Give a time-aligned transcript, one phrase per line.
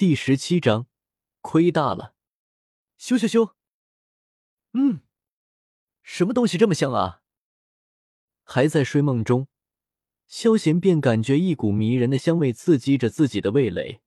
[0.00, 0.86] 第十七章，
[1.42, 2.14] 亏大了！
[2.98, 3.52] 咻咻咻！
[4.72, 5.02] 嗯，
[6.02, 7.20] 什么东西这么香啊？
[8.42, 9.46] 还在睡梦中，
[10.26, 14.00] 萧贤便感觉一股迷人的香味刺激着自己的味蕾，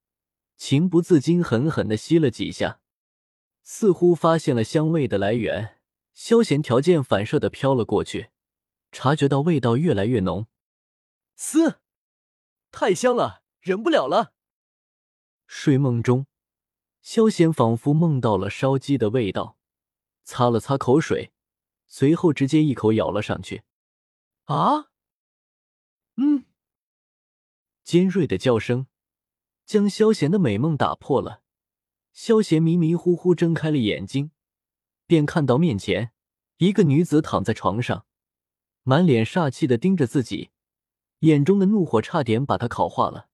[0.57, 2.81] 情不自禁狠狠的吸了几下，
[3.61, 5.79] 似乎发现了香味的来源。
[6.15, 8.31] 萧贤条件反射的飘了过去，
[8.91, 10.47] 察觉到味道越来越浓，
[11.35, 11.81] 嘶，
[12.71, 14.33] 太香了，忍不了了。
[15.55, 16.25] 睡梦中，
[17.03, 19.55] 萧贤仿佛梦到了烧鸡的味道，
[20.23, 21.31] 擦了擦口水，
[21.85, 23.61] 随后直接一口咬了上去。
[24.45, 24.89] 啊！
[26.17, 26.45] 嗯，
[27.83, 28.87] 尖锐的叫声
[29.63, 31.43] 将萧贤的美梦打破了。
[32.11, 34.31] 萧贤迷迷糊糊睁开了眼睛，
[35.05, 36.11] 便看到面前
[36.57, 38.07] 一个女子躺在床上，
[38.81, 40.49] 满脸煞气的盯着自己，
[41.19, 43.29] 眼中的怒火差点把她烤化了。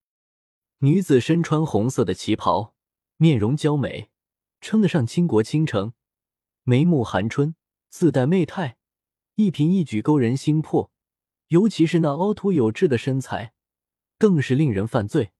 [0.81, 2.73] 女子身穿红色的旗袍，
[3.17, 4.09] 面容娇美，
[4.61, 5.91] 称得上倾国倾城，
[6.63, 7.55] 眉目含春，
[7.89, 8.77] 自带媚态，
[9.36, 10.89] 一颦一举勾人心魄。
[11.49, 13.53] 尤其是那凹凸有致的身材，
[14.17, 15.31] 更是令人犯罪。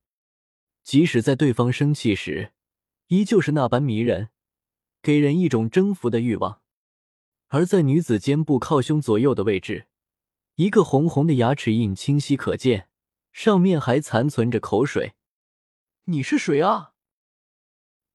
[0.83, 2.51] 即使在对方生气时，
[3.07, 4.31] 依旧是那般迷人，
[5.01, 6.61] 给人一种征服的欲望。
[7.47, 9.87] 而在女子肩部靠胸左右的位置，
[10.55, 12.89] 一个红红的牙齿印清晰可见，
[13.31, 15.13] 上面还残存着口水。
[16.09, 16.95] 你是谁啊？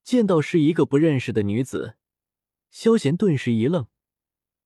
[0.03, 1.97] 见到是一个不认识的女子，
[2.69, 3.87] 萧贤顿时一愣，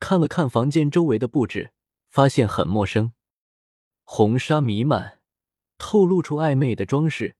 [0.00, 1.74] 看了看房间周围的布置，
[2.08, 3.12] 发现很陌生，
[4.02, 5.20] 红纱弥漫，
[5.76, 7.36] 透露出暧昧的装饰，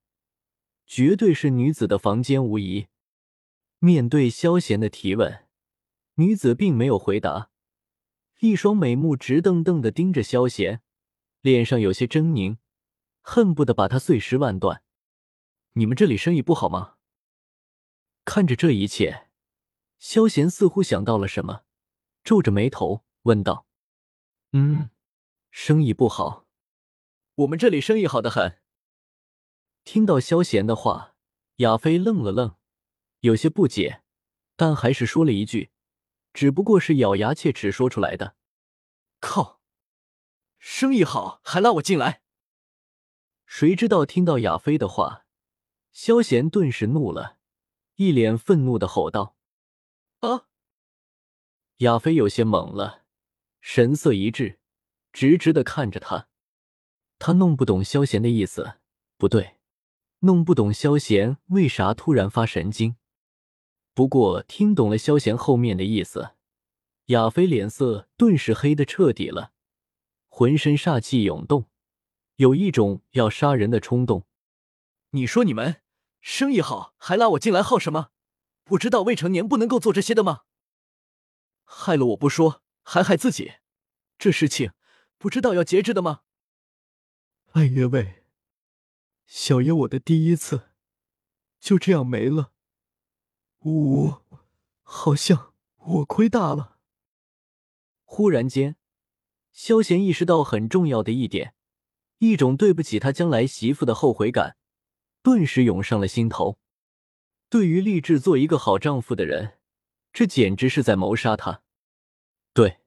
[0.86, 2.89] 绝对是女子的房间无疑。
[3.78, 5.47] 面对萧贤的提问，
[6.16, 7.48] 女子并没有回答，
[8.41, 10.83] 一双美目直瞪瞪的盯着萧贤，
[11.41, 12.59] 脸上有些狰狞，
[13.22, 14.83] 恨不得把他碎尸万段。
[15.72, 16.97] 你们这里生意不好吗？
[18.24, 19.28] 看着这一切，
[19.98, 21.64] 萧贤似乎想到了什么，
[22.22, 23.66] 皱着眉头问道
[24.52, 24.91] ：“嗯，
[25.50, 26.47] 生意不好。
[27.37, 28.60] 我们这里生意好的很。”
[29.84, 31.15] 听到萧贤的话，
[31.56, 32.56] 亚飞愣了愣，
[33.20, 34.03] 有些不解，
[34.56, 35.70] 但还是说了一句
[36.34, 38.37] ：“只不过是咬牙切齿说出来的。”
[39.20, 39.62] 靠，
[40.59, 42.22] 生意好还拉我进来？
[43.47, 45.25] 谁知道听到亚飞的话。
[46.00, 47.38] 萧贤顿时怒了，
[47.97, 49.34] 一脸愤怒的吼道
[50.22, 50.47] ：“啊！”
[51.78, 53.03] 亚飞有些懵了，
[53.60, 54.60] 神色一滞，
[55.12, 56.28] 直直的看着他。
[57.19, 58.75] 他弄不懂萧贤的意思，
[59.16, 59.56] 不对，
[60.20, 62.94] 弄不懂萧贤为啥突然发神经。
[63.92, 66.37] 不过听懂了萧贤后面的意思，
[67.06, 69.53] 亚飞脸色顿时黑的彻底了，
[70.28, 71.69] 浑身煞气涌动，
[72.37, 74.28] 有一种要杀人的冲动。
[75.10, 75.82] 你说你们？
[76.21, 78.11] 生意好还拉我进来耗什么？
[78.65, 80.43] 不知道未成年不能够做这些的吗？
[81.65, 83.55] 害了我不说，还害自己，
[84.19, 84.73] 这事情
[85.17, 86.21] 不知道要节制的吗？
[87.53, 88.25] 哎呀喂，
[89.25, 90.69] 小爷我的第一次
[91.59, 92.53] 就这样没了，
[93.61, 94.15] 呜呜
[94.83, 96.77] 好像我亏大了。
[98.05, 98.77] 忽然间，
[99.50, 101.55] 萧贤意识到很重要的一点，
[102.19, 104.57] 一种对不起他将来媳妇的后悔感。
[105.28, 106.59] 顿时涌上了心头。
[107.50, 109.59] 对于立志做一个好丈夫的人，
[110.11, 111.62] 这简直是在谋杀他。
[112.55, 112.81] 对，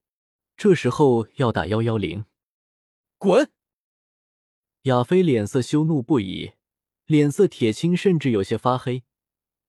[0.57, 2.25] 这时候要打幺幺零。
[3.19, 3.51] 滚！
[4.85, 6.53] 亚飞脸色羞怒不已，
[7.06, 9.03] 脸色铁青，甚至有些发黑，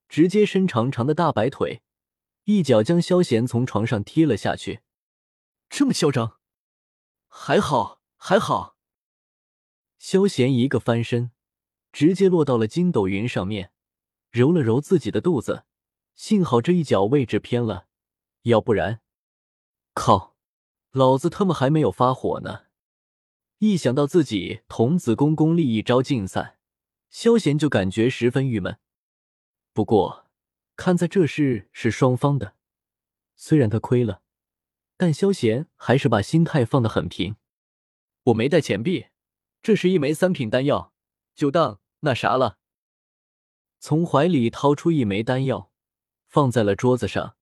[0.09, 1.82] 直接伸长长的大白腿，
[2.44, 4.81] 一脚将萧贤从床上踢了下去。
[5.69, 6.41] 这么嚣张？
[7.28, 8.78] 还好，还好。
[9.99, 11.32] 萧贤一个翻身。
[11.92, 13.70] 直接落到了筋斗云上面，
[14.30, 15.64] 揉了揉自己的肚子，
[16.14, 17.86] 幸好这一脚位置偏了，
[18.42, 19.03] 要不然，
[19.92, 20.34] 靠，
[20.91, 22.64] 老子他妈还没有发火呢！
[23.58, 26.58] 一想到自己童子功功力一招尽散，
[27.10, 28.78] 萧贤就感觉十分郁闷。
[29.75, 30.26] 不过，
[30.75, 32.56] 看在这事是双方的，
[33.37, 34.22] 虽然他亏了，
[34.96, 37.37] 但萧贤还是把心态放得很平。
[38.25, 39.08] 我没带钱币，
[39.62, 40.94] 这是一枚三品丹药，
[41.34, 41.81] 就当。
[42.04, 42.58] 那啥了，
[43.78, 45.70] 从怀里掏出一枚丹药，
[46.26, 47.37] 放在了桌子上。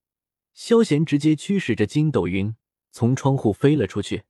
[0.52, 2.54] 萧贤直接驱使着筋斗云
[2.90, 4.24] 从窗户飞了出去，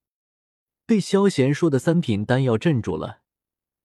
[0.87, 3.23] 被萧贤说的三品丹药镇住了。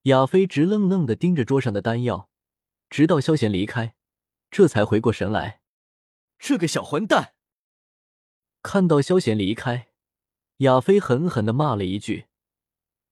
[0.03, 2.29] 亚飞直愣愣的盯着桌上的丹药，
[2.91, 3.95] 直到萧贤离开，
[4.51, 5.61] 这才回过神来。
[6.37, 7.33] 这个小混蛋！
[8.61, 9.87] 看到萧贤离开，
[10.57, 12.27] 亚飞狠狠的骂了一句，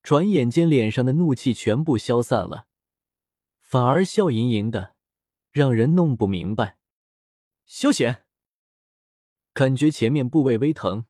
[0.04, 2.68] 转眼间脸上的怒气全部消散了。
[3.74, 4.94] 反而笑盈盈的，
[5.50, 6.78] 让人弄不明白。
[7.66, 8.24] 萧贤
[9.52, 11.08] 感觉前面部位微疼，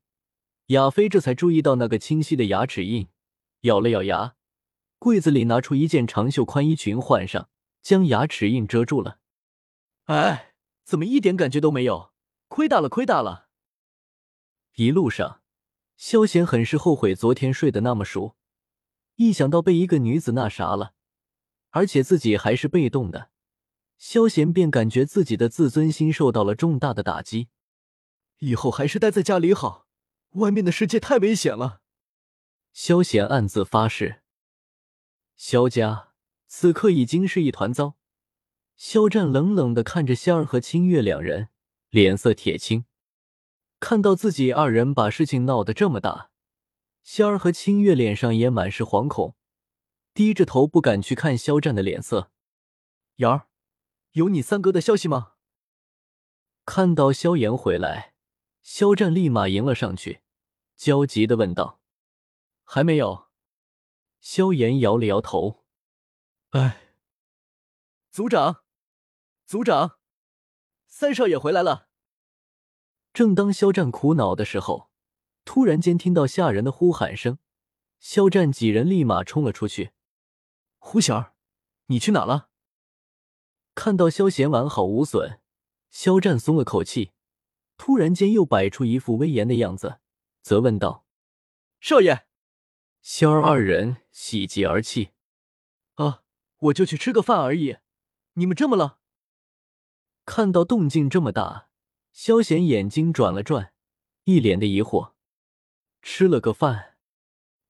[0.67, 3.09] 亚飞这才注意到那个清晰的牙齿印，
[3.63, 4.37] 咬了咬牙，
[4.97, 7.49] 柜子里拿出一件长袖宽衣裙换上，
[7.81, 9.19] 将牙齿印遮住了。
[10.05, 10.53] 哎，
[10.85, 12.13] 怎么一点感觉都没有？
[12.47, 13.49] 亏大了，亏大了！
[14.75, 15.41] 一路上，
[15.97, 18.37] 萧贤很是后悔昨天睡得那么熟，
[19.15, 20.93] 一想到被一个女子那啥了，
[21.73, 23.29] 而且自己还是被动的，
[23.97, 27.49] 萧贤便感觉自己的自尊心受到了重大的打击。
[28.39, 29.87] 以后还是待在家里好，
[30.33, 31.81] 外面的世界太危险了。
[32.71, 34.21] 萧贤暗自发誓。
[35.35, 36.09] 萧家
[36.47, 37.97] 此刻已经是一团糟。
[38.75, 41.49] 肖战冷冷的看着仙儿和清月两人，
[41.89, 42.85] 脸色铁青。
[43.79, 46.29] 看到自己二人把事情闹得这么大，
[47.01, 49.35] 仙儿和清月脸上也满是惶恐，
[50.13, 52.31] 低着头不敢去看肖战的脸色。
[53.17, 53.47] 瑶儿，
[54.11, 55.33] 有你三哥的消息吗？
[56.65, 58.13] 看到萧炎回来，
[58.61, 60.21] 肖战立马迎了上去，
[60.75, 61.81] 焦急的问道
[62.63, 63.27] ：“还没有。”
[64.21, 65.65] 萧炎摇了摇头
[66.51, 66.95] ：“哎，
[68.09, 68.63] 族长。”
[69.45, 69.99] 族长，
[70.87, 71.89] 三少爷回来了。
[73.11, 74.89] 正当肖战苦恼的时候，
[75.43, 77.37] 突然间听到下人的呼喊声，
[77.99, 79.91] 肖战几人立马冲了出去。
[80.85, 81.33] 胡贤儿，
[81.87, 82.49] 你去哪了？
[83.73, 85.39] 看到萧贤完好无损，
[85.89, 87.13] 肖战松了口气，
[87.77, 90.01] 突然间又摆出一副威严的样子，
[90.41, 91.07] 责问道
[91.79, 92.27] ：“少爷。”
[93.01, 95.13] 肖儿二人喜极而泣
[95.95, 96.23] ：“啊，
[96.57, 97.77] 我就去吃个饭而已，
[98.33, 98.99] 你们这么了？”
[100.25, 101.69] 看到动静这么大，
[102.11, 103.73] 萧贤眼睛转了转，
[104.25, 105.13] 一脸的疑惑。
[106.01, 106.97] 吃了个饭，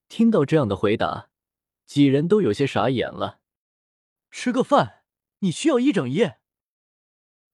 [0.09, 1.29] 听到这样的回答，
[1.85, 3.41] 几人都有些傻眼了。
[4.31, 5.03] 吃个饭，
[5.39, 6.39] 你需要一整夜？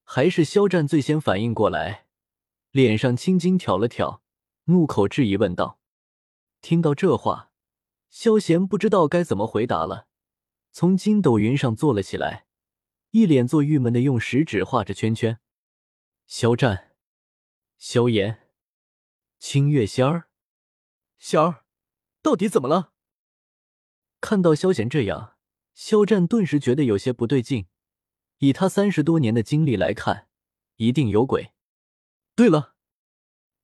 [0.03, 2.07] 还是肖战最先反应过来，
[2.71, 4.23] 脸上青筋挑了挑，
[4.65, 5.79] 怒口质疑问道。
[6.61, 7.51] 听到这话，
[8.09, 10.07] 萧贤不知道该怎么回答了，
[10.71, 12.47] 从筋斗云上坐了起来。
[13.11, 15.39] 一脸做郁闷的，用食指画着圈圈。
[16.27, 16.95] 肖战、
[17.77, 18.49] 萧炎、
[19.39, 20.29] 清月仙儿、
[21.17, 21.65] 仙儿，
[22.21, 22.93] 到底怎么了？
[24.21, 25.35] 看到萧贤这样，
[25.73, 27.67] 肖战顿时觉得有些不对劲。
[28.39, 30.29] 以他三十多年的经历来看，
[30.77, 31.51] 一定有鬼。
[32.35, 32.75] 对了，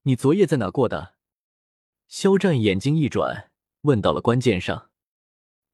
[0.02, 1.16] 你昨夜在哪过的？
[2.08, 4.92] 肖战眼睛一转，问到了关键上。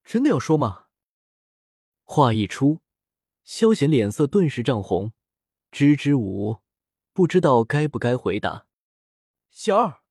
[0.03, 0.85] 真的要说吗？
[2.03, 2.81] 话一出。
[3.43, 5.13] 萧贤脸色顿时涨红，
[5.71, 6.59] 支支吾吾，
[7.11, 8.67] 不知道该不该回答。
[9.49, 10.01] 小二，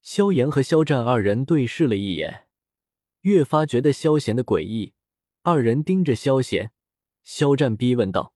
[0.00, 2.46] 萧炎和肖战二人对视了一眼，
[3.24, 4.94] 越发觉得萧贤的诡异。
[5.42, 6.72] 二人盯着萧贤，
[7.22, 8.34] 肖战逼问道：“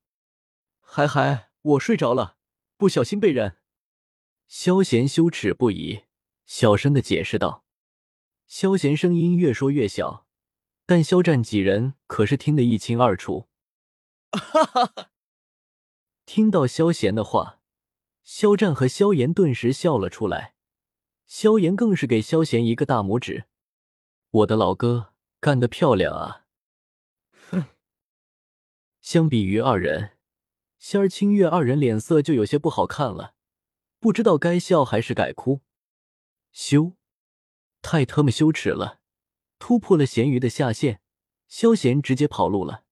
[0.79, 2.37] 还还，我睡着了，
[2.77, 3.57] 不小心被人。”
[4.47, 6.03] 萧贤羞耻不已，
[6.45, 7.65] 小声的解释道。
[8.47, 10.27] 萧贤声音越说越小，
[10.87, 13.47] 但肖战几人可是听得一清二楚。
[14.31, 15.11] 哈哈哈！
[16.25, 17.59] 听到萧贤的话，
[18.23, 20.55] 肖战和萧炎顿时笑了出来。
[21.25, 23.45] 萧炎更是给萧贤一个大拇指
[24.31, 26.45] ：“我的老哥，干得漂亮啊！”
[27.49, 27.65] 哼。
[29.01, 30.17] 相比于二人，
[30.77, 33.33] 仙儿、清月二人脸色就有些不好看了，
[33.99, 35.61] 不知道该笑还是该哭。
[36.51, 36.93] 羞，
[37.81, 38.99] 太他妈羞耻了！
[39.57, 41.01] 突破了咸鱼的下限，
[41.47, 42.83] 萧贤直接跑路了。